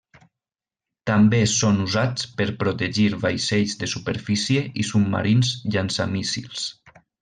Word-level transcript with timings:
També 1.09 1.41
són 1.51 1.77
usats 1.83 2.25
per 2.41 2.49
protegir 2.65 3.07
vaixells 3.27 3.79
de 3.85 3.93
superfície 3.95 4.67
i 4.85 4.89
submarins 4.93 5.57
llançamíssils. 5.75 6.71